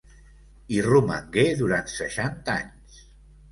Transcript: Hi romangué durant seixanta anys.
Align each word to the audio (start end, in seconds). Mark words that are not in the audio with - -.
Hi 0.71 0.79
romangué 0.85 1.45
durant 1.61 1.93
seixanta 1.99 2.59
anys. 2.65 3.01